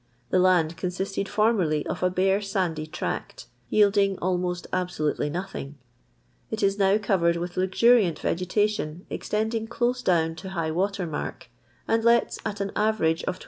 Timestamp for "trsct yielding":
2.87-4.17